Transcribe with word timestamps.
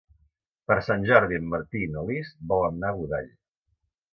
Per 0.69 0.77
Sant 0.87 1.03
Jordi 1.09 1.37
en 1.41 1.45
Martí 1.51 1.81
i 1.89 1.91
na 1.97 2.07
Lis 2.09 2.33
volen 2.53 2.81
anar 2.81 2.91
a 2.95 2.99
Godall. 3.03 3.29